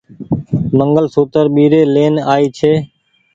[0.77, 2.73] منگل سوتر ٻيري لين آئي ڇي۔